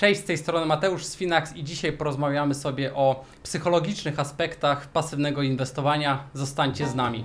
[0.00, 5.42] Cześć, z tej strony Mateusz z Finax i dzisiaj porozmawiamy sobie o psychologicznych aspektach pasywnego
[5.42, 6.28] inwestowania.
[6.34, 7.24] Zostańcie z nami.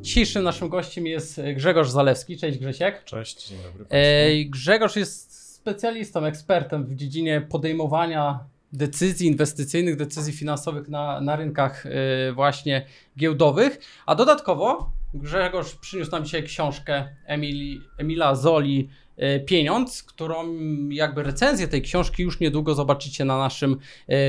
[0.00, 2.36] Dzisiejszym naszym gościem jest Grzegorz Zalewski.
[2.38, 3.04] Cześć Grzesiek.
[3.04, 3.84] Cześć, dzień dobry.
[3.90, 11.86] Ej, Grzegorz jest specjalistą, ekspertem w dziedzinie podejmowania decyzji inwestycyjnych, decyzji finansowych na, na rynkach
[11.86, 12.86] y, właśnie
[13.18, 13.78] giełdowych.
[14.06, 18.88] A dodatkowo Grzegorz przyniósł nam dzisiaj książkę Emili, Emila Zoli
[19.18, 23.76] y, Pieniądz, którą jakby recenzję tej książki już niedługo zobaczycie na naszym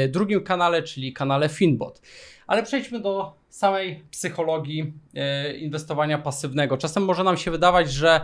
[0.05, 2.01] y, drugim kanale, czyli kanale Finbot.
[2.47, 4.93] Ale przejdźmy do samej psychologii
[5.59, 6.77] inwestowania pasywnego.
[6.77, 8.21] Czasem może nam się wydawać, że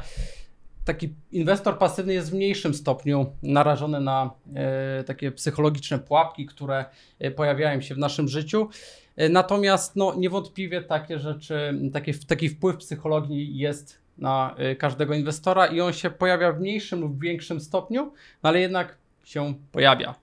[0.86, 6.86] taki inwestor pasywny jest w mniejszym stopniu narażony na e, takie psychologiczne pułapki, które
[7.20, 8.70] e, pojawiają się w naszym życiu.
[9.16, 15.82] E, natomiast no, niewątpliwie takie rzeczy, taki, taki wpływ psychologii jest na każdego inwestora i
[15.82, 18.06] on się pojawia w mniejszym lub większym stopniu,
[18.44, 20.16] no, ale jednak się pojawia.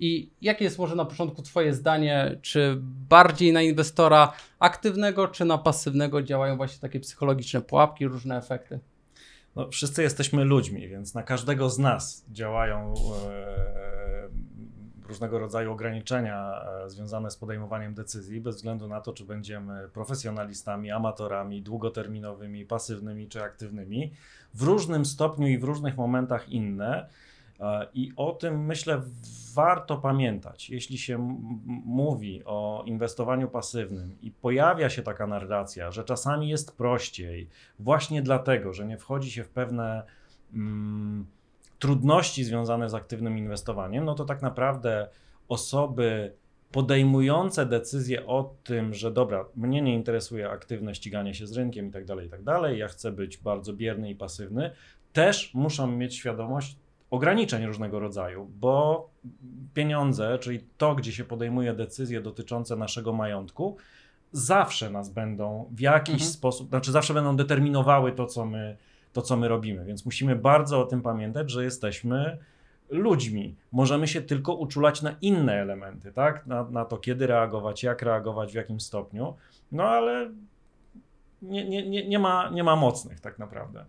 [0.00, 2.76] I jakie jest może na początku Twoje zdanie, czy
[3.08, 8.80] bardziej na inwestora aktywnego, czy na pasywnego działają właśnie takie psychologiczne pułapki, różne efekty?
[9.56, 12.94] No, wszyscy jesteśmy ludźmi, więc na każdego z nas działają
[13.26, 14.28] e,
[15.08, 20.90] różnego rodzaju ograniczenia e, związane z podejmowaniem decyzji, bez względu na to, czy będziemy profesjonalistami,
[20.90, 24.12] amatorami, długoterminowymi, pasywnymi czy aktywnymi.
[24.54, 27.08] W różnym stopniu i w różnych momentach inne.
[27.60, 29.02] E, I o tym myślę
[29.54, 30.70] warto pamiętać.
[30.70, 31.38] Jeśli się
[31.84, 38.72] mówi o inwestowaniu pasywnym i pojawia się taka narracja, że czasami jest prościej, właśnie dlatego,
[38.72, 40.02] że nie wchodzi się w pewne
[40.54, 41.26] mm,
[41.78, 45.08] trudności związane z aktywnym inwestowaniem, no to tak naprawdę
[45.48, 46.32] osoby
[46.72, 51.90] podejmujące decyzję o tym, że dobra, mnie nie interesuje aktywne ściganie się z rynkiem i
[51.90, 54.70] tak dalej, i tak dalej, ja chcę być bardzo bierny i pasywny,
[55.12, 56.76] też muszą mieć świadomość
[57.10, 59.08] ograniczeń różnego rodzaju, bo
[59.74, 63.76] pieniądze, czyli to, gdzie się podejmuje decyzje dotyczące naszego majątku,
[64.32, 66.30] zawsze nas będą w jakiś Mhm.
[66.30, 68.76] sposób, znaczy zawsze będą determinowały to, co my,
[69.12, 69.84] to, co my robimy.
[69.84, 72.38] Więc musimy bardzo o tym pamiętać, że jesteśmy
[72.88, 73.54] ludźmi.
[73.72, 76.46] Możemy się tylko uczulać na inne elementy, tak?
[76.46, 79.34] Na, na to, kiedy reagować, jak reagować, w jakim stopniu.
[79.72, 80.30] No ale
[81.42, 83.84] nie, nie, nie, nie, ma, nie ma mocnych tak naprawdę.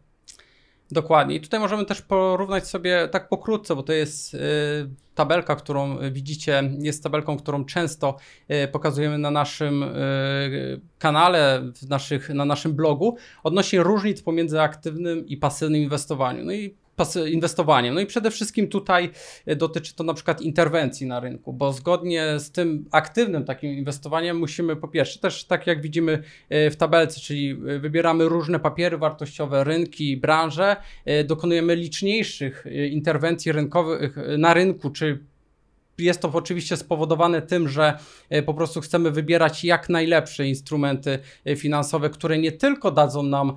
[0.92, 1.36] Dokładnie.
[1.36, 4.38] I tutaj możemy też porównać sobie tak pokrótce, bo to jest y,
[5.16, 8.18] tabelka, którą widzicie, jest tabelką, którą często
[8.52, 15.28] y, pokazujemy na naszym y, kanale, w naszych, na naszym blogu, odnośnie różnic pomiędzy aktywnym
[15.28, 16.46] i pasywnym inwestowaniu.
[16.46, 16.76] No i
[17.32, 17.94] inwestowaniem.
[17.94, 19.10] No i przede wszystkim tutaj
[19.48, 24.38] y, dotyczy to na przykład interwencji na rynku, bo zgodnie z tym aktywnym takim inwestowaniem
[24.38, 28.98] musimy po pierwsze też tak jak widzimy y, w tabelce, czyli y, wybieramy różne papiery
[28.98, 30.76] wartościowe, rynki, branże,
[31.26, 35.20] dokonujemy liczniejszych interwencji rynkowych na rynku, czy
[35.98, 37.98] jest to oczywiście spowodowane tym, że
[38.46, 41.20] po prostu chcemy wybierać jak najlepsze instrumenty
[41.58, 43.56] finansowe, które nie tylko dadzą nam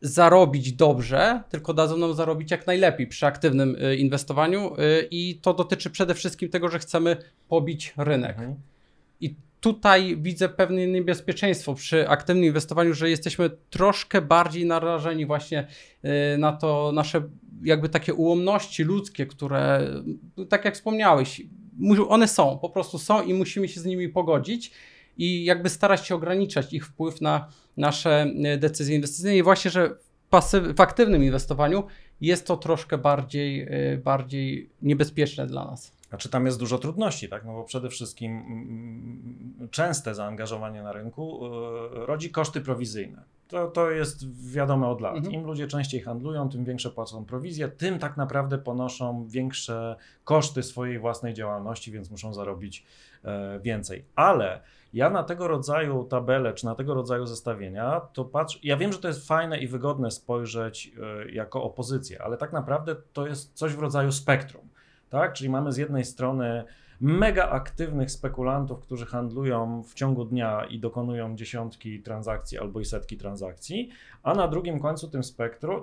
[0.00, 5.54] zarobić dobrze, tylko dadzą nam zarobić jak najlepiej przy aktywnym y, inwestowaniu y, i to
[5.54, 7.16] dotyczy przede wszystkim tego, że chcemy
[7.48, 8.30] pobić rynek.
[8.30, 8.54] Mhm.
[9.20, 15.66] I tutaj widzę pewne niebezpieczeństwo przy aktywnym inwestowaniu, że jesteśmy troszkę bardziej narażeni właśnie
[16.34, 17.22] y, na to nasze
[17.62, 19.90] jakby takie ułomności ludzkie, które
[20.48, 21.42] tak jak wspomniałeś,
[22.08, 24.72] one są, po prostu są i musimy się z nimi pogodzić
[25.16, 27.48] i jakby starać się ograniczać ich wpływ na
[27.80, 31.84] nasze y, decyzje inwestycyjne i właśnie, że w, pasyw- w aktywnym inwestowaniu
[32.20, 35.92] jest to troszkę bardziej, y, bardziej niebezpieczne dla nas.
[36.08, 37.44] Znaczy tam jest dużo trudności, tak?
[37.44, 43.22] No bo przede wszystkim mm, częste zaangażowanie na rynku y, rodzi koszty prowizyjne.
[43.48, 45.16] To, to jest wiadome od lat.
[45.16, 45.34] Mhm.
[45.34, 50.98] Im ludzie częściej handlują, tym większe płacą prowizje, tym tak naprawdę ponoszą większe koszty swojej
[50.98, 52.84] własnej działalności, więc muszą zarobić
[53.24, 54.04] e, więcej.
[54.14, 54.60] Ale
[54.92, 58.98] ja na tego rodzaju tabele, czy na tego rodzaju zestawienia, to patrzę, ja wiem, że
[58.98, 60.92] to jest fajne i wygodne spojrzeć
[61.26, 64.70] e, jako opozycję, ale tak naprawdę to jest coś w rodzaju spektrum
[65.10, 65.32] tak?
[65.32, 66.64] Czyli mamy z jednej strony
[67.00, 73.16] mega aktywnych spekulantów, którzy handlują w ciągu dnia i dokonują dziesiątki transakcji albo i setki
[73.16, 73.90] transakcji,
[74.22, 75.22] a na drugim końcu tym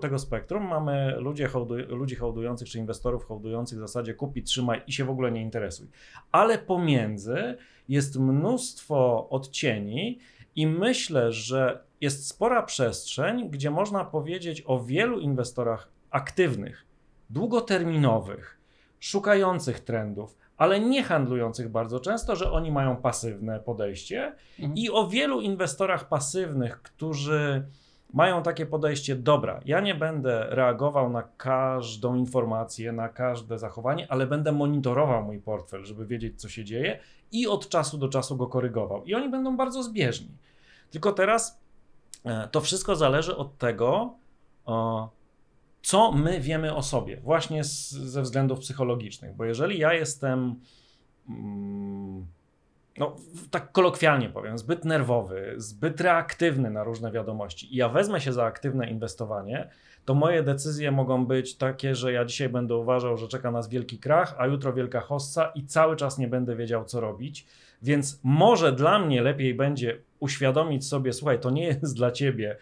[0.02, 4.94] tego spektrum mamy ludzie hołduj, ludzi hołdujących czy inwestorów hołdujących w zasadzie kupi, trzymaj i
[4.94, 5.88] się w ogóle nie interesuj.
[6.32, 7.58] Ale pomiędzy
[7.90, 10.20] jest mnóstwo odcieni
[10.56, 16.86] i myślę, że jest spora przestrzeń, gdzie można powiedzieć o wielu inwestorach aktywnych,
[17.30, 18.60] długoterminowych,
[19.00, 24.78] szukających trendów, ale nie handlujących bardzo często, że oni mają pasywne podejście Mhm.
[24.78, 27.66] i o wielu inwestorach pasywnych, którzy
[28.14, 34.28] mają takie podejście, dobra, ja nie będę reagował na każdą informację, na każde zachowanie, ale
[34.28, 37.00] będę monitorował mój portfel, żeby wiedzieć, co się dzieje
[37.32, 39.04] i od czasu do czasu go korygował.
[39.06, 40.30] I oni będą bardzo zbieżni.
[40.92, 41.60] Tylko teraz
[42.26, 44.14] e, to wszystko zależy od tego,
[44.66, 45.10] o,
[45.82, 49.36] co my wiemy o sobie, właśnie z, ze względów psychologicznych.
[49.36, 50.56] Bo jeżeli ja jestem,
[51.30, 52.26] mm,
[52.98, 53.16] no
[53.52, 58.46] tak kolokwialnie powiem, zbyt nerwowy, zbyt reaktywny na różne wiadomości i ja wezmę się za
[58.46, 59.70] aktywne inwestowanie,
[60.06, 64.00] to moje decyzje mogą być takie, że ja dzisiaj będę uważał, że czeka nas wielki
[64.00, 67.46] krach, a jutro wielka hossa i cały czas nie będę wiedział, co robić.
[67.82, 72.58] Więc może dla mnie lepiej będzie uświadomić sobie, słuchaj, to nie jest dla ciebie,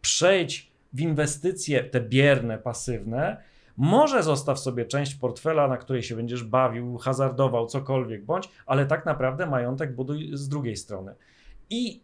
[0.00, 3.36] przejdź w inwestycje te bierne, pasywne,
[3.76, 9.06] może zostaw sobie część portfela, na której się będziesz bawił, hazardował, cokolwiek bądź, ale tak
[9.06, 11.14] naprawdę majątek buduj z drugiej strony.
[11.70, 12.00] I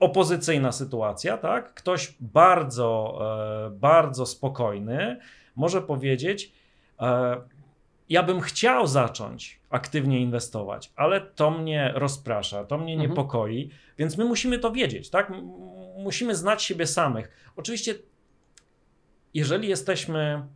[0.00, 1.74] opozycyjna sytuacja, tak?
[1.74, 3.18] Ktoś bardzo,
[3.66, 5.18] e, bardzo spokojny
[5.56, 6.52] może powiedzieć,
[7.00, 7.36] e,
[8.08, 13.10] ja bym chciał zacząć aktywnie inwestować, ale to mnie rozprasza, to mnie Mhm.
[13.10, 15.32] niepokoi, więc my musimy to wiedzieć, tak?
[16.02, 17.52] Musimy znać siebie samych.
[17.56, 17.94] Oczywiście,
[19.34, 20.46] jeżeli jesteśmy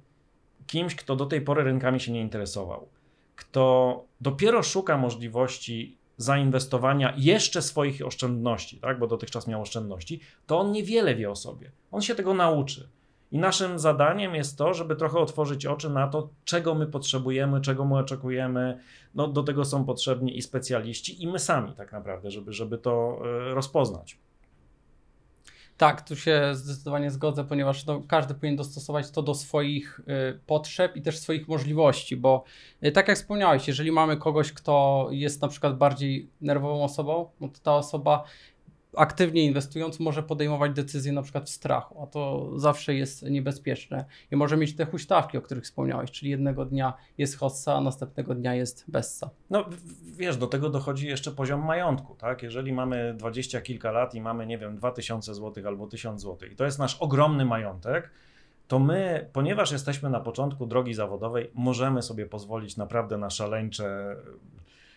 [0.66, 2.88] kimś, kto do tej pory rynkami się nie interesował,
[3.36, 8.98] kto dopiero szuka możliwości zainwestowania jeszcze swoich oszczędności, tak?
[8.98, 11.70] bo dotychczas miał oszczędności, to on niewiele wie o sobie.
[11.90, 12.88] On się tego nauczy.
[13.32, 17.84] I naszym zadaniem jest to, żeby trochę otworzyć oczy na to, czego my potrzebujemy, czego
[17.84, 18.80] my oczekujemy.
[19.14, 23.18] No, do tego są potrzebni i specjaliści, i my sami tak naprawdę, żeby, żeby to
[23.50, 24.18] e, rozpoznać.
[25.76, 30.96] Tak, tu się zdecydowanie zgodzę, ponieważ no, każdy powinien dostosować to do swoich y, potrzeb
[30.96, 32.44] i też swoich możliwości, bo
[32.84, 37.48] y, tak jak wspomniałeś, jeżeli mamy kogoś, kto jest na przykład bardziej nerwową osobą, no
[37.48, 38.24] to ta osoba
[38.96, 44.36] aktywnie inwestując może podejmować decyzje na przykład w strachu, a to zawsze jest niebezpieczne i
[44.36, 48.54] może mieć te huśtawki, o których wspomniałeś, czyli jednego dnia jest hossa, a następnego dnia
[48.54, 49.30] jest bessa.
[49.50, 49.64] No
[50.16, 52.42] wiesz, do tego dochodzi jeszcze poziom majątku, tak?
[52.42, 56.56] Jeżeli mamy dwadzieścia kilka lat i mamy, nie wiem, 2000 zł albo 1000 zł i
[56.56, 58.10] to jest nasz ogromny majątek,
[58.68, 64.16] to my, ponieważ jesteśmy na początku drogi zawodowej, możemy sobie pozwolić naprawdę na szaleńcze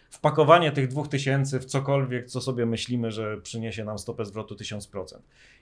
[0.10, 5.18] wpakowanie tych 2000 w cokolwiek, co sobie myślimy, że przyniesie nam stopę zwrotu 1000%.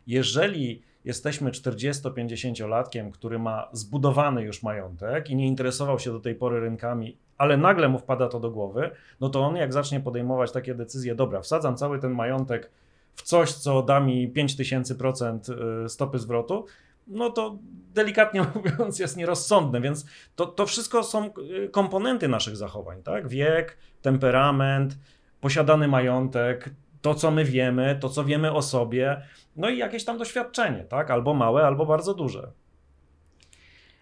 [0.08, 6.60] Jeżeli jesteśmy 40-50-latkiem, który ma zbudowany już majątek i nie interesował się do tej pory
[6.60, 10.76] rynkami, ale nagle mu wpada to do głowy, no to on jak zacznie podejmować takie
[10.76, 12.72] decyzje, dobra, wsadzam cały ten majątek
[13.16, 16.66] w coś, co da mi 5000% y, stopy zwrotu,
[17.08, 17.58] no to
[17.94, 20.06] delikatnie mówiąc jest nierozsądne, więc
[20.36, 21.30] to, to wszystko są
[21.66, 23.28] y, komponenty naszych zachowań, tak?
[23.28, 24.98] Wiek, temperament,
[25.42, 26.70] posiadany majątek,
[27.02, 29.22] to co my wiemy, to co wiemy o sobie,
[29.56, 31.12] no i jakieś tam doświadczenie, tak?
[31.12, 32.52] Albo małe, albo bardzo duże.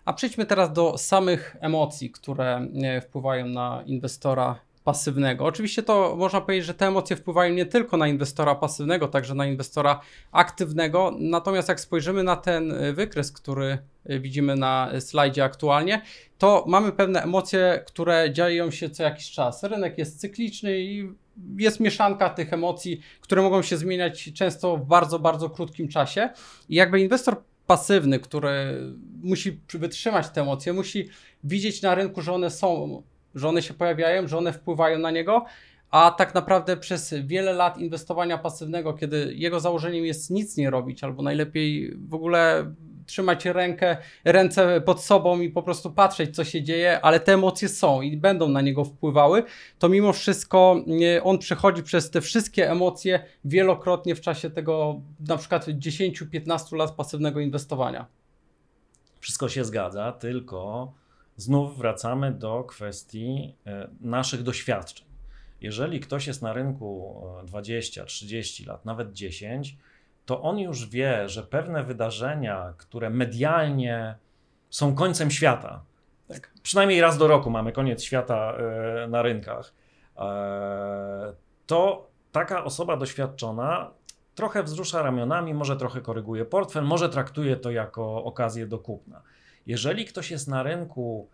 [0.06, 5.46] A przejdźmy teraz do samych emocji, które e, wpływają na inwestora pasywnego.
[5.46, 9.46] Oczywiście to można powiedzieć, że te emocje wpływają nie tylko na inwestora pasywnego, także na
[9.46, 10.00] inwestora
[10.32, 11.16] aktywnego.
[11.20, 16.02] Natomiast jak spojrzymy na ten e, wykres, który e, widzimy na e, slajdzie aktualnie,
[16.38, 19.64] to mamy pewne emocje, które dzieją się co jakiś czas.
[19.64, 21.10] Rynek jest cykliczny i
[21.58, 26.30] jest mieszanka tych emocji, które mogą się zmieniać często w bardzo, bardzo krótkim czasie.
[26.70, 28.82] I jakby inwestor pasywny, który
[29.24, 31.10] musi wytrzymać te emocje, musi
[31.44, 33.04] widzieć na rynku, że one są,
[33.36, 35.46] że one się pojawiają, że one wpływają na niego,
[35.92, 41.04] a tak naprawdę przez wiele lat inwestowania pasywnego, kiedy jego założeniem jest nic nie robić,
[41.04, 42.74] albo najlepiej w ogóle
[43.06, 47.70] trzymać rękę, ręce pod sobą i po prostu patrzeć, co się dzieje, ale te emocje
[47.70, 49.44] są i będą na niego wpływały,
[49.80, 50.84] to mimo wszystko
[51.24, 57.40] on przechodzi przez te wszystkie emocje wielokrotnie w czasie tego na przykład 10-15 lat pasywnego
[57.40, 58.06] inwestowania.
[59.20, 60.92] Wszystko się zgadza, tylko
[61.36, 65.06] znów wracamy do kwestii e, naszych doświadczeń.
[65.62, 69.78] Jeżeli ktoś jest na rynku e, 20, 30 lat, nawet 10,
[70.26, 74.16] to on już wie, że pewne wydarzenia, które medialnie
[74.70, 75.84] są końcem świata,
[76.28, 76.52] Tak.
[76.64, 79.74] przynajmniej raz do roku mamy koniec świata e, na rynkach,
[80.18, 81.34] e,
[81.66, 83.92] to taka osoba doświadczona
[84.36, 89.22] trochę wzrusza ramionami, może trochę koryguje portfel, może traktuje to jako okazję do kupna.
[89.66, 91.30] Jeżeli ktoś jest na rynku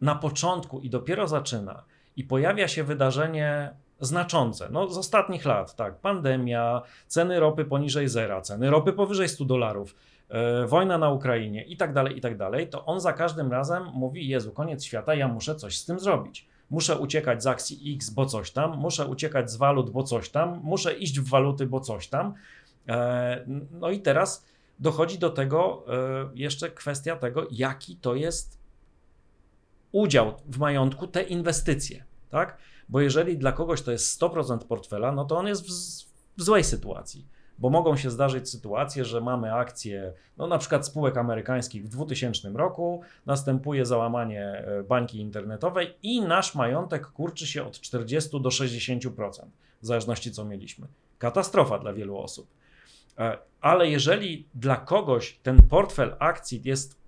[0.00, 1.84] na początku i dopiero zaczyna
[2.16, 8.40] i pojawia się wydarzenie znaczące, no z ostatnich lat, tak, pandemia, ceny ropy poniżej zera,
[8.40, 9.94] ceny ropy powyżej 100 dolarów,
[10.28, 13.84] e, wojna na Ukrainie i tak dalej, i tak dalej, to on za każdym razem
[13.94, 16.52] mówi, Jezu, koniec świata, ja muszę coś z tym zrobić.
[16.70, 20.60] muszę uciekać z akcji X, bo coś tam, muszę uciekać z walut, bo coś tam,
[20.62, 22.34] muszę iść w waluty, bo coś tam.
[22.88, 24.46] E, no i teraz
[24.78, 28.58] dochodzi do tego e, jeszcze kwestia tego, jaki to jest
[29.92, 32.58] udział w majątku, te inwestycje, tak?
[32.88, 35.70] Bo jeżeli dla kogoś to jest 100% portfela, no to on jest w,
[36.38, 37.26] w złej sytuacji
[37.62, 42.50] bo mogą się zdarzyć sytuacje, że mamy akcje, no na przykład spółek amerykańskich w 2000
[42.50, 49.44] roku, następuje załamanie e, bańki internetowej i nasz majątek kurczy się od 40 do 60%,
[49.82, 50.86] w zależności co mieliśmy.
[51.18, 52.46] Katastrofa dla wielu osób.
[53.18, 57.02] E, ale jeżeli dla kogoś ten portfel akcji jest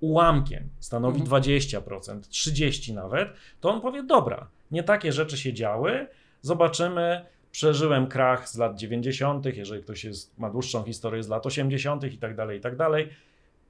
[0.00, 1.42] ułamkiem, stanowi Mhm.
[1.42, 3.28] 20%, 30% nawet,
[3.60, 6.06] to on powie: Dobra, nie takie rzeczy się działy,
[6.40, 7.26] zobaczymy.
[7.50, 12.04] Przeżyłem krach z lat 90., jeżeli ktoś jest, ma dłuższą historię z lat 80.
[12.04, 13.08] i tak dalej, i tak dalej.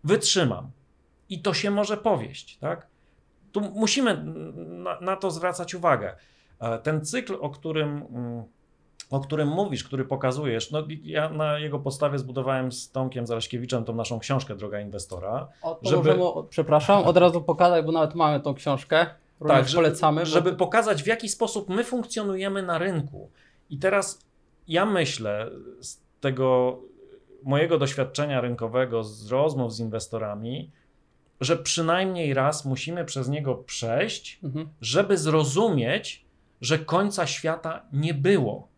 [0.04, 0.71] Wytrzymam.
[1.28, 2.87] I to się może powieść, tak?
[3.52, 4.25] Tu musimy
[4.66, 6.16] na, na to zwracać uwagę.
[6.61, 8.45] E, Ten cykl, o którym, mm,
[9.11, 13.95] o którym mówisz, który pokazujesz, no ja na jego podstawie zbudowałem z Tomkiem Zaleśkiewiczem tą
[13.95, 15.49] naszą książkę Droga Inwestora.
[15.62, 19.07] O, Żeby- możemy, przepraszam, od razu pokazać, bo nawet mamy tą książkę.
[19.49, 20.21] Tak, żeby- polecamy.
[20.21, 23.31] bo- Żeby pokazać, w jaki sposób my funkcjonujemy na rynku.
[23.71, 24.25] I teraz
[24.69, 25.50] ja myślę
[25.81, 26.78] z tego
[27.43, 30.71] mojego doświadczenia rynkowego, z rozmów z inwestorami,
[31.40, 34.69] że przynajmniej raz musimy przez niego przejść, Mhm.
[34.81, 36.25] żeby zrozumieć,
[36.61, 38.69] że końca świata nie było.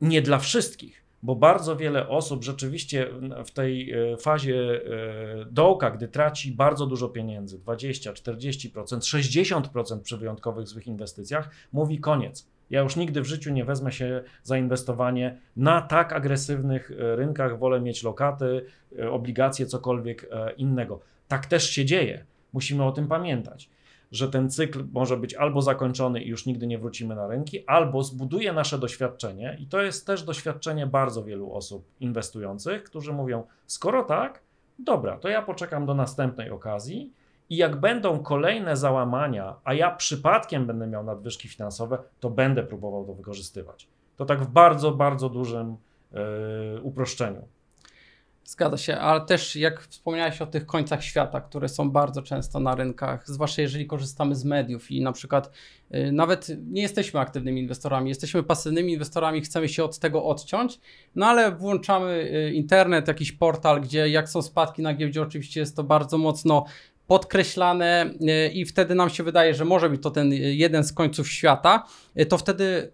[0.00, 3.06] Nie dla wszystkich, bo bardzo wiele osób rzeczywiście
[3.46, 10.16] w tej e, fazie e, dołka, gdy traci bardzo dużo pieniędzy 20, 40%, 60% przy
[10.16, 12.48] wyjątkowych złych inwestycjach, mówi koniec.
[12.70, 17.58] Ja już nigdy w życiu nie wezmę się za inwestowanie na tak agresywnych e, rynkach,
[17.58, 18.64] wolę mieć lokaty,
[19.10, 21.00] obligacje, cokolwiek innego.
[21.28, 22.24] Tak też się dzieje.
[22.52, 23.70] Musimy o tym pamiętać
[24.12, 28.02] że ten cykl może być albo zakończony i już nigdy nie wrócimy na rynki, albo
[28.02, 34.04] zbuduje nasze doświadczenie, i to jest też doświadczenie bardzo wielu osób inwestujących, którzy mówią: Skoro
[34.04, 34.42] tak,
[34.78, 37.12] dobra, to ja poczekam do następnej okazji.
[37.50, 43.04] I jak będą kolejne załamania, a ja przypadkiem będę miał nadwyżki finansowe, to będę próbował
[43.04, 43.88] to wykorzystywać.
[44.16, 45.76] To tak w bardzo, bardzo dużym
[46.12, 46.20] yy,
[46.82, 47.48] uproszczeniu.
[48.48, 52.74] Zgadza się, ale też jak wspomniałeś o tych końcach świata, które są bardzo często na
[52.74, 55.50] rynkach, zwłaszcza jeżeli korzystamy z mediów i na przykład
[55.94, 60.80] y, nawet nie jesteśmy aktywnymi inwestorami, jesteśmy pasywnymi inwestorami, chcemy się od tego odciąć,
[61.14, 65.76] no ale włączamy y, internet, jakiś portal, gdzie jak są spadki na giełdzie, oczywiście jest
[65.76, 66.64] to bardzo mocno
[67.06, 71.28] podkreślane y, i wtedy nam się wydaje, że może być to ten jeden z końców
[71.28, 71.86] świata,
[72.28, 72.92] to wtedy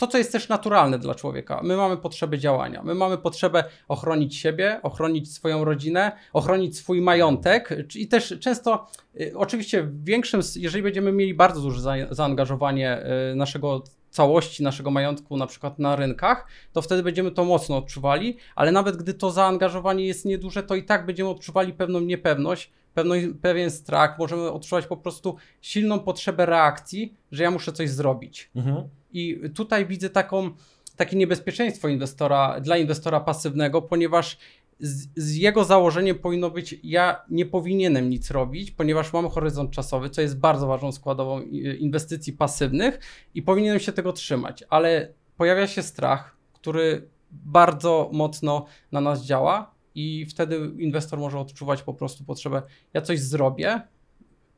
[0.00, 1.60] to, co jest też naturalne dla człowieka.
[1.64, 7.76] My mamy potrzebę działania, my mamy potrzebę ochronić siebie, ochronić swoją rodzinę, ochronić swój majątek
[7.94, 8.86] i też często,
[9.20, 13.02] y, oczywiście w większym, jeżeli będziemy mieli bardzo duże za, zaangażowanie
[13.32, 18.36] y, naszego całości naszego majątku na przykład na rynkach, to wtedy będziemy to mocno odczuwali,
[18.54, 23.14] ale nawet gdy to zaangażowanie jest nieduże, to i tak będziemy odczuwali pewną niepewność, pewną,
[23.42, 28.50] pewien strach, możemy odczuwać po prostu silną potrzebę reakcji, że ja muszę coś zrobić.
[28.56, 28.88] Mhm.
[29.12, 30.50] I tutaj widzę taką,
[30.96, 34.38] takie niebezpieczeństwo inwestora, dla inwestora pasywnego, ponieważ
[34.80, 40.10] z, z jego założeniem powinno być, ja nie powinienem nic robić, ponieważ mam horyzont czasowy,
[40.10, 42.98] co jest bardzo ważną składową i- inwestycji pasywnych
[43.34, 49.74] i powinienem się tego trzymać, ale pojawia się strach, który bardzo mocno na nas działa
[49.94, 52.62] i wtedy inwestor może odczuwać po prostu potrzebę,
[52.94, 53.80] ja coś zrobię,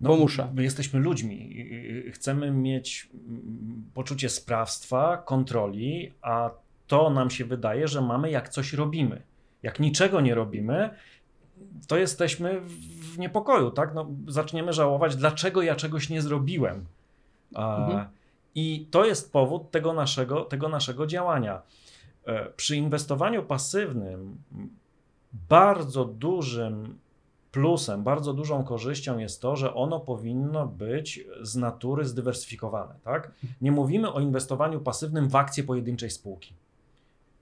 [0.02, 0.48] bo muszę.
[0.54, 1.66] My jesteśmy ludźmi.
[2.12, 6.50] Chcemy mieć mm, poczucie sprawstwa, kontroli, a
[6.86, 9.22] to nam się wydaje, że mamy jak coś robimy.
[9.62, 10.90] Jak niczego nie robimy,
[11.86, 13.94] to jesteśmy w niepokoju, tak?
[13.94, 16.86] No, zaczniemy żałować, dlaczego ja czegoś nie zrobiłem.
[17.54, 18.06] Mhm.
[18.54, 21.62] I to jest powód tego naszego, tego naszego działania.
[22.26, 24.36] E, Przy inwestowaniu pasywnym
[25.48, 26.98] bardzo dużym
[27.52, 32.94] plusem, bardzo dużą korzyścią jest to, że ono powinno być z natury zdywersyfikowane.
[33.04, 33.30] Tak?
[33.60, 36.54] Nie mówimy o inwestowaniu pasywnym w akcje pojedynczej spółki.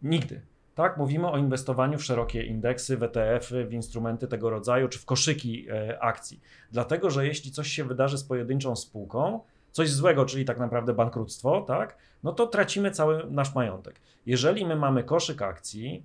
[0.02, 0.40] Nigdy.
[0.74, 5.04] Tak, mówimy o inwestowaniu w szerokie indeksy, w ETF-y, w instrumenty tego rodzaju, czy w
[5.04, 6.40] koszyki e, akcji.
[6.72, 9.40] Dlatego, że jeśli coś się wydarzy z pojedynczą spółką,
[9.72, 14.00] coś złego, czyli tak naprawdę bankructwo, tak, no to tracimy cały nasz majątek.
[14.26, 16.04] Jeżeli my mamy koszyk akcji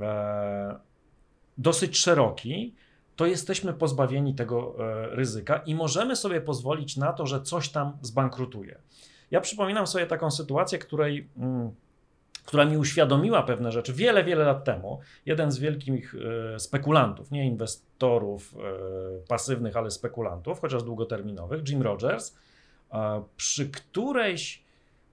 [0.00, 0.78] e,
[1.58, 2.74] dosyć szeroki,
[3.16, 7.98] to jesteśmy pozbawieni tego e, ryzyka i możemy sobie pozwolić na to, że coś tam
[8.02, 8.78] zbankrutuje.
[9.30, 11.70] Ja przypominam sobie taką sytuację, której, mm,
[12.44, 15.00] która mi uświadomiła pewne rzeczy wiele, wiele lat temu.
[15.26, 16.14] Jeden z wielkich
[16.54, 22.36] e, spekulantów, nie inwestorów e, pasywnych, ale spekulantów, chociaż długoterminowych, Jim Rogers,
[23.36, 24.65] przy którejś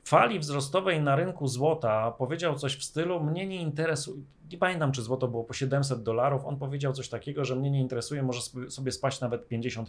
[0.04, 4.18] fali wzrostowej na rynku złota powiedział coś w stylu: Mnie nie interesuje.
[4.52, 6.46] Nie pamiętam, czy złoto było po 700 dolarów.
[6.46, 9.86] On powiedział coś takiego, że mnie nie interesuje, może sobie spaść nawet 50%,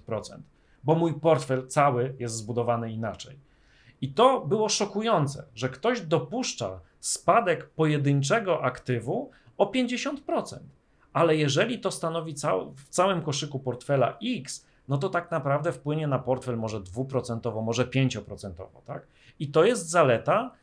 [0.85, 3.39] bo mój portfel cały jest zbudowany inaczej.
[4.01, 10.59] I to było szokujące, że ktoś dopuszcza spadek pojedynczego aktywu o 50%.
[11.13, 16.07] Ale jeżeli to stanowi cał, w całym koszyku portfela X, no to tak naprawdę wpłynie
[16.07, 18.53] na portfel może 2%, może 5%,
[18.85, 19.07] tak?
[19.39, 20.55] I to jest zaleta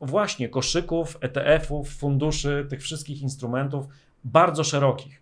[0.00, 3.86] właśnie koszyków, ETF-ów, funduszy, tych wszystkich instrumentów
[4.24, 5.20] bardzo szerokich.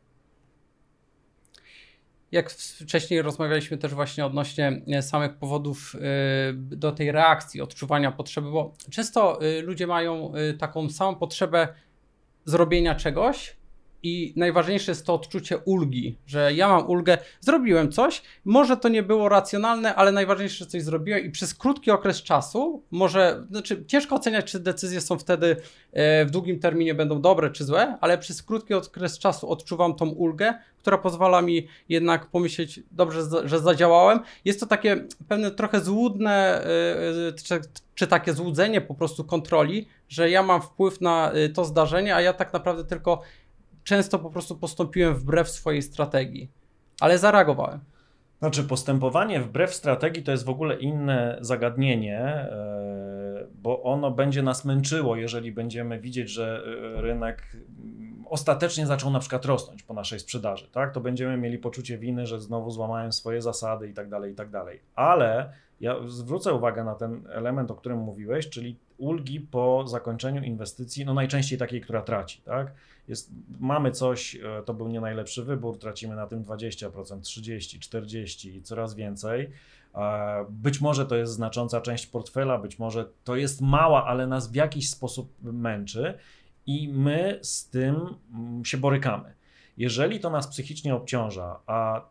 [2.33, 5.99] Jak wcześniej rozmawialiśmy też właśnie odnośnie e, samych powodów e,
[6.53, 11.69] do tej reakcji, odczuwania potrzeby, bo często e, ludzie mają taką samą potrzebę
[12.45, 13.57] zrobienia czegoś,
[14.03, 19.03] i najważniejsze jest to odczucie ulgi, że ja mam ulgę, zrobiłem coś, może to nie
[19.03, 24.15] było racjonalne, ale najważniejsze, że coś zrobiłem i przez krótki okres czasu, może, znaczy ciężko
[24.15, 25.57] oceniać, czy decyzje są wtedy
[26.27, 30.55] w długim terminie będą dobre czy złe, ale przez krótki okres czasu odczuwam tą ulgę,
[30.79, 34.21] która pozwala mi jednak pomyśleć, dobrze, że zadziałałem.
[34.45, 37.61] Jest to takie pewne trochę złudne, y, y, czy,
[37.95, 42.21] czy takie złudzenie po prostu kontroli, że ja mam wpływ na y, to zdarzenie, a
[42.21, 43.21] ja tak naprawdę tylko
[43.89, 46.49] często po prostu postąpiłem wbrew swojej strategii,
[47.01, 47.81] ale zareagowałem.
[48.39, 54.65] Znaczy, postępowanie wbrew strategii to jest w ogóle inne zagadnienie, e, bo ono będzie nas
[54.65, 56.63] męczyło, jeżeli będziemy widzieć, że
[56.97, 57.57] e, rynek
[58.27, 60.95] ostatecznie zaczął na przykład rosnąć po naszej sprzedaży, tak?
[60.95, 64.51] To będziemy mieli poczucie winy, że znowu złamałem swoje zasady i tak dalej, i tak
[64.51, 64.81] dalej.
[64.95, 71.05] Ale ja zwrócę uwagę na ten element, o którym mówiłeś, czyli ulgi po zakończeniu inwestycji,
[71.05, 72.73] no najczęściej takiej, która traci, tak?
[73.09, 73.31] Jest,
[73.61, 78.63] mamy coś, e, to był nie najlepszy wybór, tracimy na tym 20%, 30, 40 i
[78.63, 79.51] coraz więcej.
[79.95, 84.53] E, być może to jest znacząca część portfela, być może to jest mała, ale nas
[84.53, 86.15] w jakiś sposób męczy
[86.67, 87.97] i my z tym
[88.35, 89.35] mm, się borykamy.
[89.77, 92.09] Jeżeli to nas psychicznie obciąża, a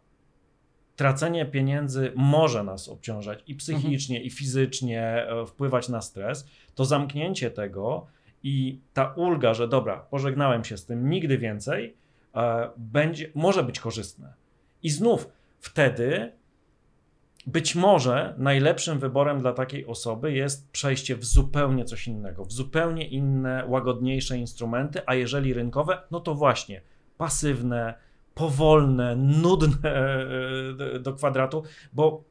[0.97, 4.27] tracenie pieniędzy może nas obciążać i psychicznie, mhm.
[4.27, 8.07] i fizycznie, e, wpływać na stres, to zamknięcie tego
[8.43, 11.95] i ta ulga, że dobra, pożegnałem się z tym, nigdy więcej,
[12.35, 14.33] e, będzie, może być korzystne.
[14.83, 16.31] I znów wtedy
[17.47, 23.07] być może najlepszym wyborem dla takiej osoby jest przejście w zupełnie coś innego, w zupełnie
[23.07, 26.81] inne, łagodniejsze instrumenty, a jeżeli rynkowe, no to właśnie
[27.17, 27.93] pasywne,
[28.37, 29.91] powolne, nudne
[30.95, 32.23] e, do kwadratu, bo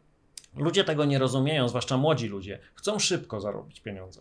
[0.57, 2.59] ludzie tego nie rozumieją, zwłaszcza młodzi ludzie.
[2.75, 4.21] Chcą szybko zarobić pieniądze.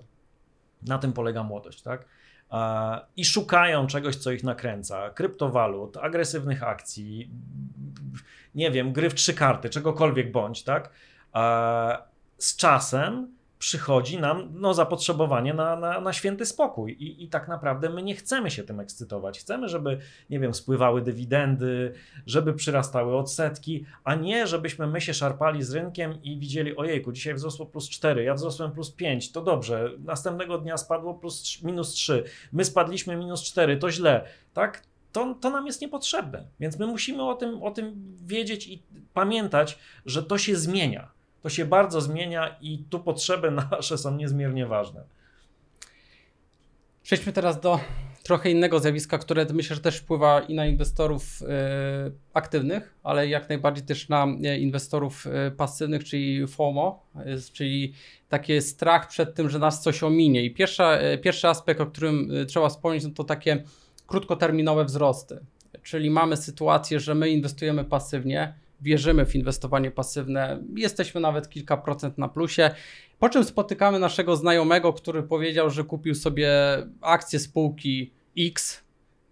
[0.81, 2.05] Na tym polega młodość, tak?
[3.17, 5.09] I szukają czegoś, co ich nakręca.
[5.09, 7.29] Kryptowalut, agresywnych akcji,
[8.55, 10.89] nie wiem, gry w trzy karty, czegokolwiek bądź, tak?
[12.37, 13.34] Z czasem
[13.65, 18.15] przychodzi nam no, zapotrzebowanie na, na, na święty spokój I, i tak naprawdę my nie
[18.15, 19.39] chcemy się tym ekscytować.
[19.39, 19.99] Chcemy, żeby,
[20.29, 21.93] nie wiem, spływały dywidendy,
[22.25, 27.33] żeby przyrastały odsetki, a nie żebyśmy my się szarpali z rynkiem i widzieli, ojejku, dzisiaj
[27.33, 32.23] wzrosło plus 4, ja wzrosłem plus 5, to dobrze, następnego dnia spadło plus minus 3,
[32.53, 34.83] my spadliśmy minus 4, to źle, tak?
[35.11, 36.45] To, to nam jest niepotrzebne.
[36.59, 41.14] Więc my musimy o tym, o tym wiedzieć i pamiętać, że to się zmienia
[41.45, 45.03] to się bardzo zmienia i tu potrzeby nasze są niezmiernie ważne.
[47.03, 47.79] Przejdźmy teraz do
[48.23, 51.45] trochę innego zjawiska, które myślę, że też wpływa i na inwestorów y,
[52.33, 57.05] aktywnych, ale jak najbardziej też na y, inwestorów y, pasywnych, czyli FOMO,
[57.53, 57.93] czyli
[58.29, 60.43] taki strach przed tym, że nas coś ominie.
[60.43, 63.63] I pierwsza, pierwszy aspekt, o którym trzeba wspomnieć, no to takie
[64.07, 65.39] krótkoterminowe wzrosty.
[65.83, 68.53] Czyli mamy sytuację, że my inwestujemy pasywnie,
[68.85, 72.71] wierzymy w inwestowanie pasywne, jesteśmy nawet kilka procent na plusie.
[73.19, 76.51] Po czym spotykamy naszego znajomego, który powiedział, że kupił sobie
[77.01, 78.83] akcje spółki X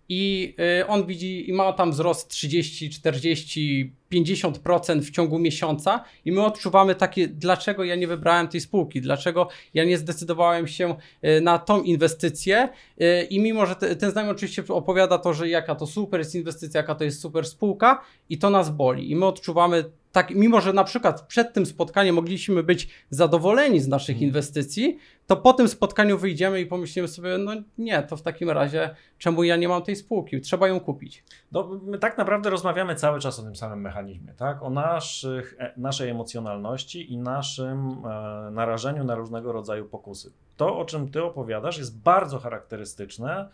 [0.09, 6.31] i y, on widzi i ma tam wzrost 30, 40, 50% w ciągu miesiąca i
[6.31, 11.41] my odczuwamy takie, dlaczego ja nie wybrałem tej spółki, dlaczego ja nie zdecydowałem się y,
[11.41, 12.69] na tą inwestycję
[13.01, 16.81] y, i mimo, że ten znajomy oczywiście opowiada to, że jaka to super jest inwestycja,
[16.81, 20.73] jaka to jest super spółka i to nas boli i my odczuwamy tak, mimo że
[20.73, 24.27] na przykład przed tym spotkaniem mogliśmy być zadowoleni z naszych hmm.
[24.27, 28.95] inwestycji, to po tym spotkaniu wyjdziemy i pomyślimy sobie, no nie, to w takim razie
[29.17, 30.41] czemu ja nie mam tej spółki?
[30.41, 31.23] Trzeba ją kupić.
[31.51, 34.02] No, my tak naprawdę rozmawiamy cały czas o tym samym mechanizmie,
[34.37, 34.63] tak?
[34.63, 40.31] O naszych, e, naszej emocjonalności i naszym e, narażeniu na różnego rodzaju pokusy.
[40.57, 43.49] To, o czym ty opowiadasz, jest bardzo charakterystyczne,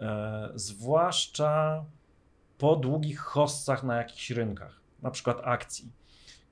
[0.00, 1.84] e, zwłaszcza
[2.58, 6.01] po długich hossach na jakichś rynkach, na przykład akcji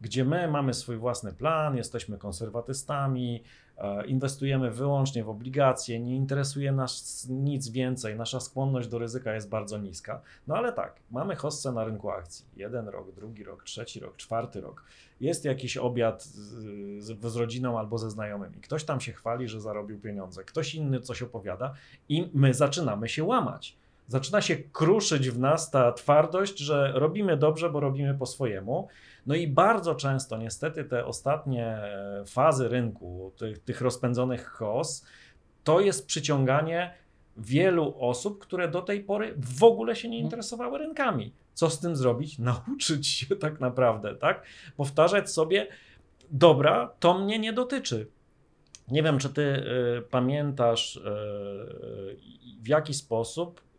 [0.00, 3.42] gdzie my mamy swój własny plan, jesteśmy konserwatystami,
[3.78, 9.48] e, inwestujemy wyłącznie w obligacje, nie interesuje nas nic więcej, nasza skłonność do ryzyka jest
[9.48, 10.22] bardzo niska.
[10.46, 12.46] No ale tak, mamy hossę na rynku akcji.
[12.56, 14.84] Jeden rok, drugi rok, trzeci rok, czwarty rok.
[15.20, 18.56] Jest jakiś obiad z, z, rodziną albo ze znajomymi.
[18.56, 21.74] Ktoś tam się chwali, że zarobił pieniądze, ktoś inny coś opowiada
[22.08, 23.79] i my zaczynamy się łamać
[24.10, 28.88] zaczyna się kruszyć w nas ta twardość, że robimy dobrze, bo robimy po swojemu.
[29.26, 35.06] No i bardzo często, niestety, te ostatnie e, fazy rynku, tych, tych rozpędzonych chaos,
[35.64, 36.94] to jest przyciąganie
[37.36, 40.24] wielu osób, które do tej pory w ogóle się nie Mhm.
[40.26, 41.32] interesowały rynkami.
[41.54, 42.38] Co z tym zrobić?
[42.50, 44.42] Nauczyć się tak naprawdę, tak?
[44.76, 45.66] Powtarzać sobie,
[46.30, 48.06] dobra, to mnie nie dotyczy.
[48.88, 51.00] Nie wiem, czy ty y, pamiętasz, y,
[52.62, 53.69] w jaki sposób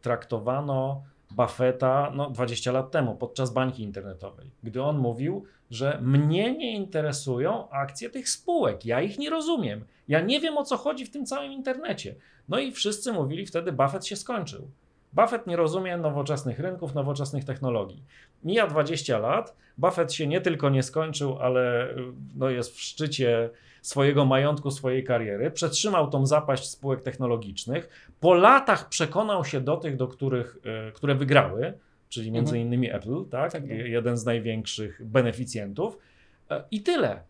[0.00, 6.76] traktowano Buffetta no, 20 lat temu podczas bańki internetowej, gdy on mówił, że mnie nie
[6.76, 11.10] interesują akcje tych spółek, ja ich nie rozumiem, ja nie wiem o co chodzi w
[11.10, 12.14] tym całym internecie.
[12.48, 14.70] No i wszyscy mówili wtedy, Buffett się skończył.
[15.12, 18.04] Buffett nie rozumie nowoczesnych rynków, nowoczesnych technologii.
[18.44, 21.96] Mija 20 lat, Buffett się nie tylko nie skończył, ale y,
[22.34, 23.50] no, jest w szczycie
[23.82, 27.88] swojego majątku, swojej kariery, przetrzymał tą zapaść spółek technologicznych,
[28.20, 31.72] po latach przekonał się do tych, do których, e, które wygrały,
[32.08, 32.66] czyli między Mhm.
[32.66, 33.52] innymi Apple, tak?
[33.52, 33.70] Tak, tak.
[33.70, 35.98] jeden z największych beneficjentów
[36.50, 37.20] E, i tyle.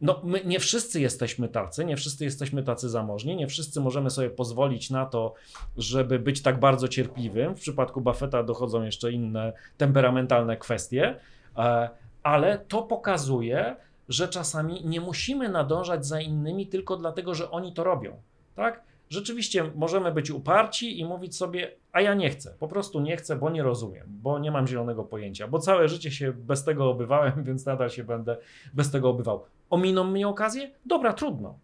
[0.00, 4.30] No, my nie wszyscy jesteśmy tacy, nie wszyscy jesteśmy tacy zamożni, nie wszyscy możemy sobie
[4.30, 5.34] pozwolić na to,
[5.76, 7.54] żeby być tak bardzo cierpliwym.
[7.56, 11.16] W przypadku Buffetta dochodzą jeszcze inne temperamentalne kwestie,
[11.56, 11.88] e,
[12.22, 13.76] ale to pokazuje,
[14.10, 18.16] że czasami nie musimy nadążać za innymi tylko dlatego, że oni to robią.
[18.54, 18.82] Tak?
[19.08, 23.36] Rzeczywiście możemy być uparci i mówić sobie, a ja nie chcę, po prostu nie chcę,
[23.36, 27.32] bo nie rozumiem, bo nie mam zielonego pojęcia, bo całe życie się bez tego obywałem,
[27.44, 28.36] więc nadal się będę
[28.74, 29.44] bez tego obywał.
[29.70, 30.70] Ominą mnie okazję?
[30.86, 31.58] Dobra, trudno.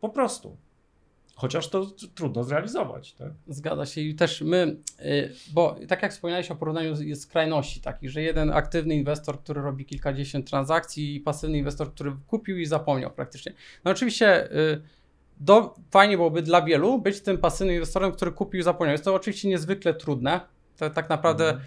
[0.00, 0.56] Po prostu.
[1.40, 3.12] Chociaż to trudno zrealizować.
[3.12, 3.28] Tak?
[3.48, 8.10] Zgadza się i też my, y, bo tak jak wspomniałeś o porównaniu jest skrajności takich,
[8.10, 13.10] że jeden aktywny inwestor, który robi kilkadziesiąt transakcji i pasywny inwestor, który kupił i zapomniał
[13.10, 13.52] praktycznie.
[13.84, 14.82] No oczywiście y,
[15.40, 18.92] do, fajnie byłoby dla wielu być tym pasywnym inwestorem, który kupił i zapomniał.
[18.92, 20.40] Jest to oczywiście niezwykle trudne.
[20.76, 21.66] To tak naprawdę Mhm.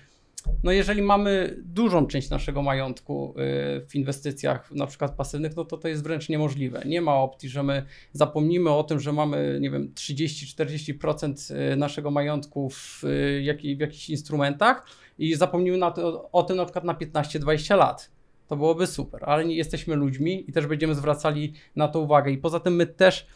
[0.63, 5.77] No jeżeli mamy dużą część naszego majątku y, w inwestycjach, na przykład pasywnych, no to
[5.77, 6.81] to jest wręcz niemożliwe.
[6.85, 12.11] Nie ma opcji, że my zapomnimy o tym, że mamy, nie wiem, 30-40% y, naszego
[12.11, 16.93] majątku w, y, w jakichś instrumentach i zapomnimy na to, o tym na przykład na
[16.93, 18.11] 15-20 lat.
[18.47, 22.31] To byłoby super, ale nie jesteśmy ludźmi i też będziemy zwracali na to uwagę.
[22.31, 23.27] I poza tym my też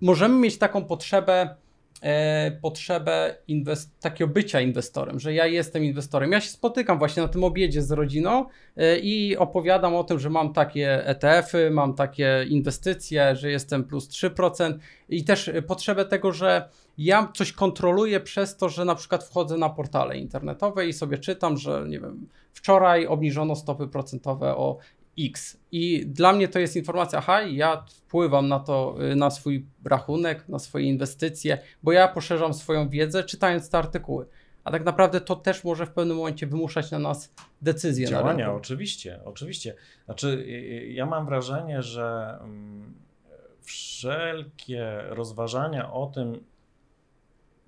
[0.00, 1.56] możemy mieć taką potrzebę,
[2.02, 3.36] e, potrzebę
[4.00, 6.32] takiego bycia inwestorem, że ja jestem inwestorem.
[6.32, 10.30] Ja się spotykam właśnie na tym obiedzie z rodziną e, i opowiadam o tym, że
[10.30, 14.74] mam takie ETF-y, mam takie inwestycje, że jestem plus 3%
[15.08, 19.68] i też potrzebę tego, że ja coś kontroluję przez to, że na przykład wchodzę na
[19.68, 24.78] portale internetowe i sobie czytam, że nie wiem, wczoraj obniżono stopy procentowe o
[25.26, 25.56] X.
[25.72, 30.48] I dla mnie to jest informacja, aha, ja wpływam na to, y, na swój rachunek,
[30.48, 34.26] na swoje inwestycje, bo ja poszerzam swoją wiedzę, czytając te artykuły.
[34.64, 38.04] A tak naprawdę to też może w pewnym momencie wymuszać na nas decyzje.
[38.04, 38.58] na Działania, rynku.
[38.58, 39.74] oczywiście, oczywiście.
[40.04, 42.94] Znaczy, y, y, ja mam wrażenie, że mm,
[43.60, 46.44] wszelkie rozważania o tym,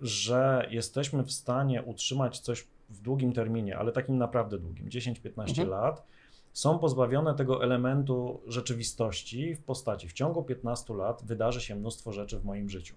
[0.00, 5.68] że jesteśmy w stanie utrzymać coś w długim terminie, ale takim naprawdę długim, 10-15 Mhm.
[5.68, 6.06] lat,
[6.52, 12.38] są pozbawione tego elementu rzeczywistości w postaci w ciągu 15 lat wydarzy się mnóstwo rzeczy
[12.38, 12.94] w moim życiu.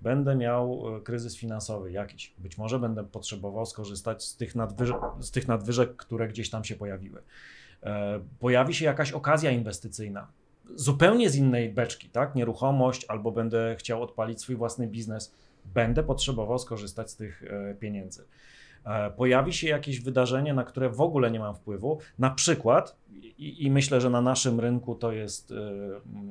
[0.00, 2.34] Będę miał e, kryzys finansowy jakiś.
[2.38, 6.76] Być może będę potrzebował skorzystać z tych, nadwyżek, z tych nadwyżek, które gdzieś tam się
[6.76, 7.22] pojawiły.
[7.82, 10.26] E, Pojawi się jakaś okazja inwestycyjna,
[10.74, 12.34] zupełnie z innej beczki, tak?
[12.34, 15.32] Nieruchomość, albo będę chciał odpalić swój własny biznes.
[15.74, 18.24] Będę potrzebował skorzystać z tych e, pieniędzy.
[18.86, 22.96] E, Pojawi się jakieś wydarzenie, na które w ogóle nie mam wpływu, na przykład,
[23.38, 25.54] i, i myślę, że na naszym rynku to jest, e,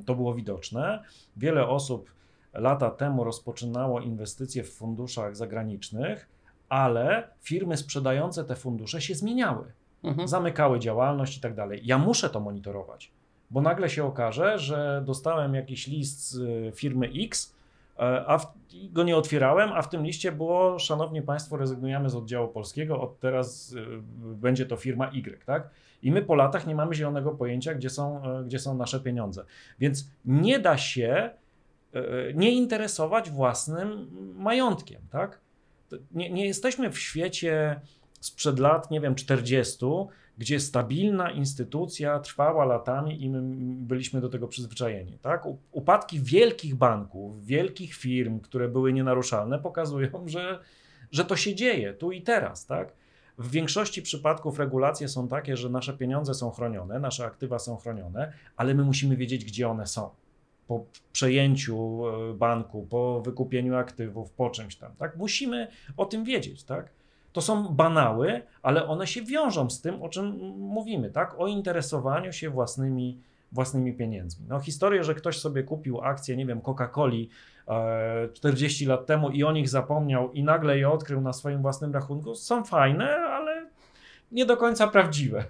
[0.05, 1.03] to było widoczne,
[1.37, 2.11] wiele osób
[2.53, 6.29] lata temu rozpoczynało inwestycje w funduszach zagranicznych,
[6.69, 9.71] ale firmy sprzedające te fundusze się zmieniały
[10.05, 10.27] Mhm.
[10.27, 11.81] zamykały działalność i tak dalej.
[11.83, 13.11] Ja muszę to monitorować,
[13.51, 17.54] bo nagle się okaże, że dostałem jakiś list z y, firmy X, e,
[17.97, 18.47] a w,
[18.91, 23.19] go nie otwierałem, a w tym liście było, szanowni państwo, rezygnujemy z oddziału polskiego, od
[23.19, 23.85] teraz y,
[24.17, 25.69] będzie to firma Y, tak?
[26.01, 29.45] I my po latach nie mamy zielonego pojęcia, gdzie są, e, gdzie są nasze pieniądze.
[29.79, 31.29] Więc nie da się
[31.93, 35.39] e, nie interesować własnym majątkiem, tak?
[36.11, 37.79] Nie, nie jesteśmy w świecie
[38.19, 39.85] sprzed lat, nie wiem, 40,
[40.37, 43.39] gdzie stabilna instytucja trwała latami i my
[43.87, 45.17] byliśmy do tego przyzwyczajeni.
[45.21, 45.43] Tak?
[45.71, 50.59] Upadki wielkich banków, wielkich firm, które były nienaruszalne, pokazują, że,
[51.11, 52.65] że to się dzieje tu i teraz.
[52.65, 52.93] Tak?
[53.37, 58.33] W większości przypadków regulacje są takie, że nasze pieniądze są chronione, nasze aktywa są chronione,
[58.57, 60.09] ale my musimy wiedzieć, gdzie one są.
[60.67, 64.95] Po przejęciu e, banku, po wykupieniu aktywów, po czymś tam.
[64.95, 65.17] Tak?
[65.17, 65.67] Musimy
[65.97, 66.63] o tym wiedzieć.
[66.63, 66.89] Tak?
[67.35, 70.25] To są banały, ale one się wiążą z tym, o czym
[70.57, 71.35] mówimy, tak?
[71.39, 73.21] O interesowaniu się własnymi,
[73.51, 74.45] własnymi pieniędzmi.
[74.49, 77.27] No, historie, że ktoś sobie kupił akcję, nie wiem, Coca-Coli
[77.67, 81.93] e, 40 lat temu i o nich zapomniał i nagle je odkrył na swoim własnym
[81.93, 83.65] rachunku, są fajne, ale
[84.31, 85.43] nie do końca prawdziwe.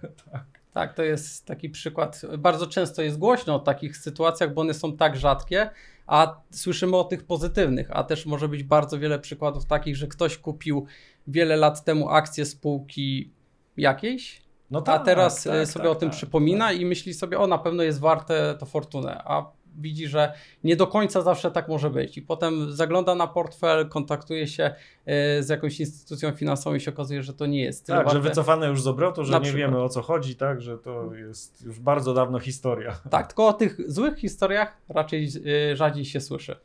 [0.73, 2.21] Tak, to jest taki przykład.
[2.37, 5.69] Bardzo często jest głośno o takich sytuacjach, bo one są tak rzadkie,
[6.07, 10.37] a słyszymy o tych pozytywnych, a też może być bardzo wiele przykładów takich, że ktoś
[10.37, 10.85] kupił
[11.27, 13.31] wiele lat temu akcję spółki
[13.77, 16.79] jakiejś, No a teraz tak, e, tak, sobie tak, o tym tak, przypomina tak.
[16.79, 19.45] i myśli sobie, o na pewno jest warte to fortunę, a
[19.77, 20.33] widzi, że
[20.63, 24.63] nie do końca zawsze tak może być i potem zagląda na portfel, kontaktuje się
[25.05, 28.67] e, z jakąś instytucją finansową i się okazuje, że to nie jest Tak, że wycofane
[28.67, 29.59] już z obrotu, że Na nie przykład.
[29.59, 32.99] wiemy o co chodzi, tak, że to jest już bardzo dawno historia.
[33.09, 35.29] Tak, tylko o tych złych historiach raczej
[35.71, 36.55] e, rzadziej się słyszy.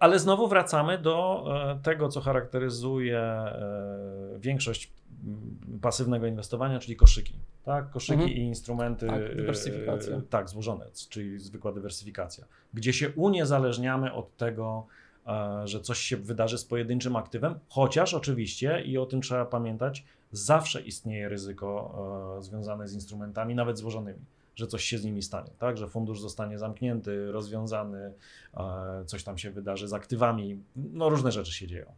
[0.00, 4.92] Ale znowu wracamy do e, tego, co charakteryzuje e, większość
[5.24, 7.34] mm, pasywnego inwestowania, czyli koszyki.
[7.64, 7.90] Tak?
[7.90, 8.30] Koszyki Mhm.
[8.32, 9.06] i instrumenty.
[9.06, 10.20] Tak, e, dywersyfikacja.
[10.30, 14.86] tak, złożone, czyli zwykła dywersyfikacja, gdzie się uniezależniamy od tego,
[15.64, 20.80] że coś się wydarzy z pojedynczym aktywem, chociaż oczywiście, i o tym trzeba pamiętać, zawsze
[20.80, 21.94] istnieje ryzyko
[22.40, 24.20] związane z instrumentami, nawet złożonymi.
[24.60, 25.76] Że coś się z nimi stanie, tak?
[25.76, 28.12] Że fundusz zostanie zamknięty, rozwiązany,
[28.54, 30.62] e, coś tam się wydarzy z aktywami.
[30.76, 31.92] No, różne rzeczy się dzieją.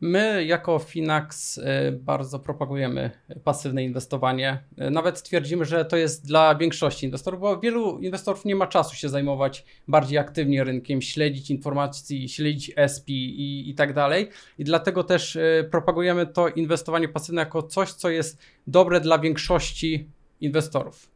[0.00, 3.10] My jako Finax e, bardzo propagujemy
[3.44, 4.62] pasywne inwestowanie.
[4.78, 8.96] E, Nawet twierdzimy, że to jest dla większości inwestorów, bo wielu inwestorów nie ma czasu
[8.96, 14.28] się zajmować bardziej aktywnie rynkiem, śledzić informacji, śledzić SP i, i tak dalej.
[14.58, 15.38] I dlatego też
[15.70, 20.08] propagujemy to inwestowanie pasywne jako coś, co jest dobre dla większości
[20.40, 21.10] inwestorów.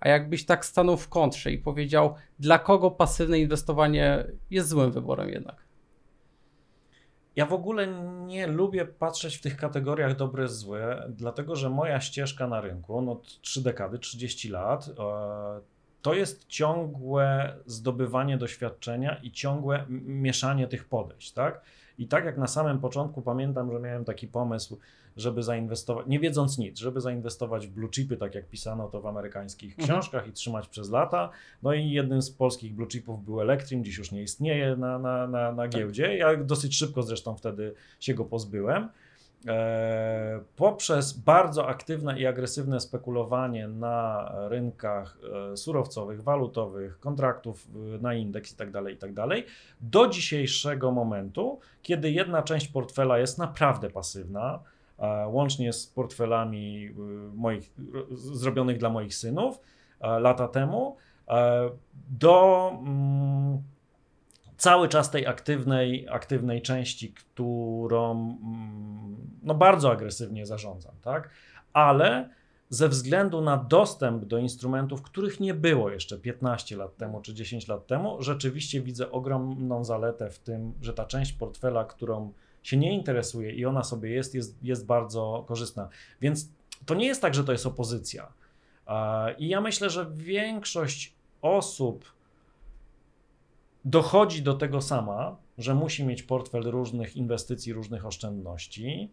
[0.00, 5.28] A jakbyś tak stanął w kontrze i powiedział, dla kogo pasywne inwestowanie jest złym wyborem
[5.28, 5.68] jednak?
[7.36, 7.86] Ja w ogóle
[8.26, 13.20] nie lubię patrzeć w tych kategoriach dobre, złe, dlatego że moja ścieżka na rynku, no
[13.42, 15.60] 3 dekady, 30 lat, e,
[16.02, 21.60] to jest ciągłe zdobywanie doświadczenia i ciągłe mieszanie tych podejść, tak?
[21.98, 24.78] I tak jak na samym początku pamiętam, że miałem taki pomysł,
[25.16, 29.06] żeby zainwestować, nie wiedząc nic, żeby zainwestować w blue chipy, tak jak pisano to w
[29.06, 29.88] amerykańskich Mhm.
[29.88, 31.30] książkach i trzymać przez lata.
[31.62, 35.26] No i jednym z polskich blue chipów był Elektrim, dziś już nie istnieje na, na,
[35.26, 36.16] na, na giełdzie.
[36.16, 38.88] Ja dosyć szybko zresztą wtedy się go pozbyłem.
[39.46, 45.18] E, poprzez bardzo aktywne i agresywne spekulowanie na rynkach
[45.52, 49.26] e, surowcowych, walutowych, kontraktów e, na indeks itd., itd.,
[49.80, 54.58] do dzisiejszego momentu, kiedy jedna część portfela jest naprawdę pasywna,
[55.26, 56.90] łącznie z portfelami
[57.34, 59.60] moich, ro- zrobionych dla moich synów
[60.00, 60.96] lata temu,
[62.10, 63.62] do mm,
[64.58, 71.30] cały czas tej aktywnej, aktywnej części, którą mm, no, bardzo agresywnie zarządzam, tak?
[71.72, 72.28] Ale
[72.70, 77.68] ze względu na dostęp do instrumentów, których nie było jeszcze 15 lat temu czy 10
[77.68, 82.94] lat temu, rzeczywiście widzę ogromną zaletę w tym, że ta część portfela, którą się nie
[82.94, 85.88] interesuje i ona sobie jest, jest, jest bardzo korzystna.
[86.20, 86.48] Więc
[86.86, 88.32] to nie jest tak, że to jest opozycja.
[89.38, 92.17] I ja myślę, że większość osób
[93.84, 99.12] dochodzi do tego sama, że musi mieć portfel różnych inwestycji, różnych oszczędności.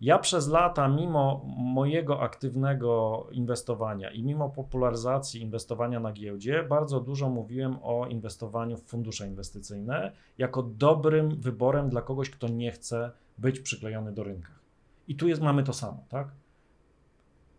[0.00, 7.28] Ja przez lata, mimo mojego aktywnego inwestowania i mimo popularyzacji inwestowania na giełdzie, bardzo dużo
[7.28, 13.60] mówiłem o inwestowaniu w fundusze inwestycyjne jako dobrym wyborem dla kogoś, kto nie chce być
[13.60, 14.52] przyklejony do rynka.
[15.08, 16.28] I tu jest, mamy to samo, tak?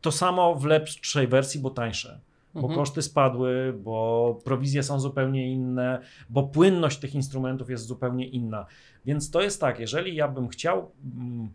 [0.01, 2.19] To samo w lepszej wersji, bo tańsze
[2.55, 2.75] bo Mhm.
[2.75, 8.65] koszty spadły, bo prowizje są zupełnie inne, bo płynność tych instrumentów jest zupełnie inna.
[9.05, 11.49] Więc to jest tak, jeżeli ja bym chciał mm,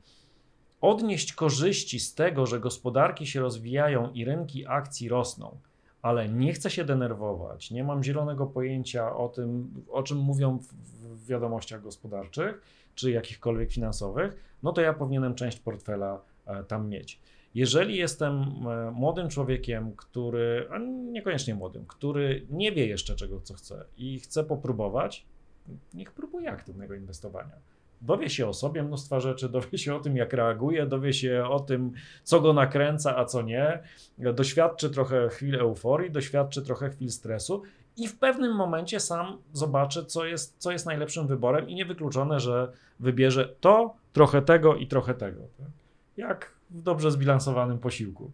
[0.81, 5.59] odnieść korzyści z tego, że gospodarki się rozwijają i rynki akcji rosną,
[6.03, 11.27] ale nie chcę się denerwować, nie mam zielonego pojęcia o tym, o czym mówią w,
[11.27, 12.63] wiadomościach gospodarczych
[12.95, 17.21] czy jakichkolwiek finansowych, no to ja powinienem część portfela e, tam mieć.
[17.55, 20.79] Jeżeli jestem e, młodym człowiekiem, który, a
[21.13, 25.27] niekoniecznie młodym, który nie wie jeszcze czego, co chce i chce popróbować,
[25.95, 27.57] niech próbuje aktywnego inwestowania.
[28.03, 31.61] dowie się o sobie mnóstwa rzeczy, dowie się o tym, jak reaguje, dowie się o
[31.61, 31.93] tym,
[32.25, 33.83] co go nakręca, a co nie,
[34.19, 37.63] doświadczy trochę chwil euforii, doświadczy trochę chwil stresu
[37.97, 42.73] i w pewnym momencie sam zobaczy, co jest, co jest najlepszym wyborem i niewykluczone, że
[43.01, 45.41] wybierze to, trochę tego i trochę tego.
[45.59, 45.69] Tak?
[46.17, 48.31] Jak w dobrze zbilansowanym posiłku.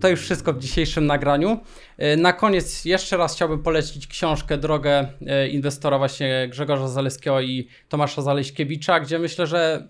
[0.00, 1.60] To już wszystko w dzisiejszym nagraniu.
[1.98, 7.68] E, Na koniec jeszcze raz chciałbym polecić książkę Drogę e, inwestora właśnie Grzegorza Zaleskiego i
[7.88, 9.88] Tomasza Zaleśkiewicza, gdzie myślę, że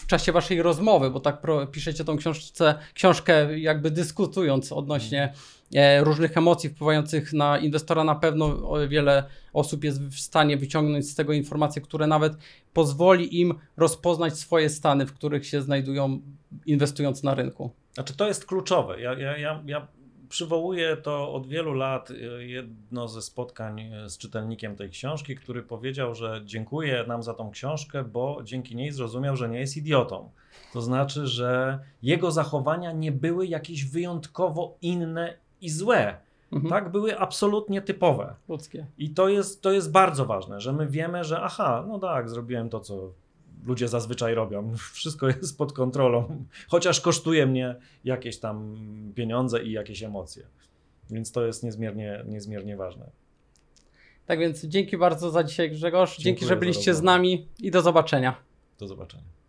[0.00, 5.32] w czasie waszej rozmowy, bo tak piszecie tą książce, książkę jakby dyskutując odnośnie
[5.74, 8.58] e, różnych emocji wpływających na inwestora, na pewno
[8.88, 12.32] wiele osób jest w stanie wyciągnąć z tego informacje, które nawet
[12.72, 16.20] pozwoli im rozpoznać swoje stany, w których się znajdują
[16.66, 17.70] inwestując na rynku.
[17.94, 19.00] Znaczy, to jest kluczowe.
[19.00, 19.86] Ja, ja, ja, ja
[20.30, 22.10] przywołuję to od wielu lat.
[22.10, 27.34] y, Jedno ze spotkań y, z czytelnikiem tej książki, który powiedział, że dziękuję nam za
[27.34, 30.30] tą książkę, bo dzięki niej zrozumiał, że nie jest idiotą.
[30.72, 36.16] To znaczy, że jego zachowania nie były jakieś wyjątkowo inne i złe.
[36.52, 36.70] Mhm.
[36.70, 38.34] Tak, były absolutnie typowe.
[38.48, 38.86] Ludzkie.
[38.98, 42.68] I to jest, to jest bardzo ważne, że my wiemy, że aha, no tak, zrobiłem
[42.68, 43.12] to, co
[43.64, 44.74] ludzie zazwyczaj robią.
[44.92, 48.76] Wszystko jest pod kontrolą, chociaż kosztuje mnie jakieś tam
[49.14, 50.46] pieniądze i jakieś emocje.
[51.10, 53.10] Więc to jest niezmiernie, niezmiernie ważne.
[54.26, 56.10] Tak więc dzięki bardzo za dzisiaj Grzegorz.
[56.10, 58.34] Dzięki, Dziękuję że za byliście z nami i do zobaczenia.
[58.78, 59.39] Do zobaczenia.